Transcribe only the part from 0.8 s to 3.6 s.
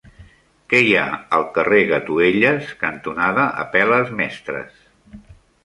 hi ha al carrer Gatuelles cantonada